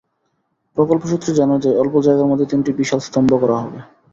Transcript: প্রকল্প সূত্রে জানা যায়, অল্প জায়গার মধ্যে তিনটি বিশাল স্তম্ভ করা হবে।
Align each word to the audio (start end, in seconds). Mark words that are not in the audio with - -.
প্রকল্প 0.77 1.03
সূত্রে 1.07 1.31
জানা 1.39 1.57
যায়, 1.63 1.79
অল্প 1.81 1.95
জায়গার 2.05 2.29
মধ্যে 2.31 2.49
তিনটি 2.51 2.71
বিশাল 2.79 2.99
স্তম্ভ 3.01 3.31
করা 3.41 3.57
হবে। 3.61 3.79